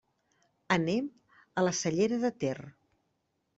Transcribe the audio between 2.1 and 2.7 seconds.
de Ter.